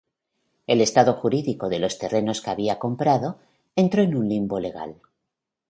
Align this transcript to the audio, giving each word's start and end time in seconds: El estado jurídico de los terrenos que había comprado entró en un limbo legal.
El 0.65 0.81
estado 0.81 1.13
jurídico 1.13 1.69
de 1.69 1.77
los 1.77 1.99
terrenos 1.99 2.41
que 2.41 2.49
había 2.49 2.79
comprado 2.79 3.37
entró 3.75 4.01
en 4.01 4.15
un 4.15 4.27
limbo 4.27 4.59
legal. 4.59 4.99